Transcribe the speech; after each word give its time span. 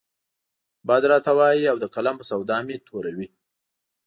بد 0.87 1.03
راته 1.11 1.31
وايي 1.39 1.65
او 1.71 1.77
د 1.83 1.85
قلم 1.95 2.15
په 2.19 2.25
سودا 2.29 2.57
مې 2.67 2.75
توره 2.87 3.11
وي. 3.17 3.27